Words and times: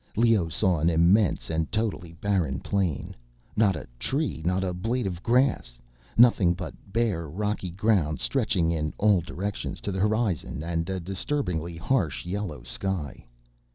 Leoh 0.15 0.49
saw 0.49 0.79
an 0.79 0.89
immense 0.89 1.51
and 1.51 1.71
totally 1.71 2.11
barren 2.13 2.59
plain. 2.59 3.15
Not 3.55 3.75
a 3.75 3.85
tree, 3.99 4.41
not 4.43 4.63
a 4.63 4.73
blade 4.73 5.05
of 5.05 5.21
grass; 5.21 5.77
nothing 6.17 6.55
but 6.55 6.73
bare, 6.91 7.29
rocky 7.29 7.69
ground 7.69 8.19
stretching 8.19 8.71
in 8.71 8.95
all 8.97 9.21
directions 9.21 9.79
to 9.81 9.91
the 9.91 9.99
horizon 9.99 10.63
and 10.63 10.89
a 10.89 10.99
disturbingly 10.99 11.77
harsh 11.77 12.25
yellow 12.25 12.63
sky. 12.63 13.27